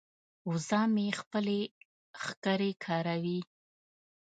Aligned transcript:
وزه 0.49 0.81
مې 0.93 1.07
خپلې 1.19 1.59
ښکرې 2.23 2.71
کاروي. 2.85 3.39